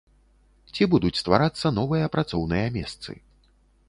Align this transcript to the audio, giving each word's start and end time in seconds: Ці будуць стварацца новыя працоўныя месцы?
Ці 0.77 0.85
будуць 0.93 1.11
стварацца 1.21 1.71
новыя 1.79 2.07
працоўныя 2.15 2.65
месцы? 2.79 3.11